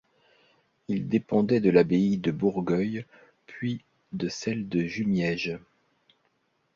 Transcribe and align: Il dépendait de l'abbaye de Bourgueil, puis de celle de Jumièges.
Il 0.87 1.09
dépendait 1.09 1.59
de 1.59 1.69
l'abbaye 1.69 2.17
de 2.17 2.31
Bourgueil, 2.31 3.05
puis 3.45 3.83
de 4.13 4.29
celle 4.29 4.67
de 4.67 4.81
Jumièges. 4.81 5.59